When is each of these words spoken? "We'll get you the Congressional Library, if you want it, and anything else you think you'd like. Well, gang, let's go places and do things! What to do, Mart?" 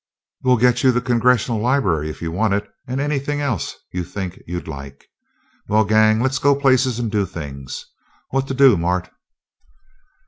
"We'll 0.41 0.57
get 0.57 0.81
you 0.81 0.91
the 0.91 0.99
Congressional 0.99 1.61
Library, 1.61 2.09
if 2.09 2.23
you 2.23 2.31
want 2.31 2.55
it, 2.55 2.67
and 2.87 2.99
anything 2.99 3.39
else 3.39 3.75
you 3.91 4.03
think 4.03 4.41
you'd 4.47 4.67
like. 4.67 5.05
Well, 5.67 5.85
gang, 5.85 6.19
let's 6.21 6.39
go 6.39 6.55
places 6.55 6.97
and 6.97 7.11
do 7.11 7.23
things! 7.23 7.85
What 8.31 8.47
to 8.47 8.55
do, 8.55 8.77
Mart?" 8.77 9.11